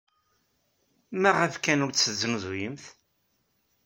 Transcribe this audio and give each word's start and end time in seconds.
Maɣef 1.21 1.55
kan 1.63 1.83
ur 1.85 1.91
tt-tesnuzuyemt? 1.91 2.85